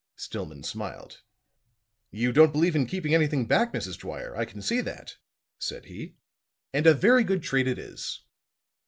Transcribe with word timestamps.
Stillman 0.15 0.63
smiled. 0.63 1.21
"You 2.09 2.31
don't 2.33 2.51
believe 2.51 2.75
in 2.75 2.87
keeping 2.87 3.13
anything 3.13 3.45
back, 3.45 3.71
Mrs. 3.71 3.99
Dwyer, 3.99 4.35
I 4.35 4.45
can 4.45 4.59
see 4.59 4.81
that," 4.81 5.17
said 5.59 5.85
he. 5.85 6.15
"And 6.73 6.87
a 6.87 6.95
very 6.95 7.23
good 7.23 7.43
trait 7.43 7.67
it 7.67 7.77
is." 7.77 8.21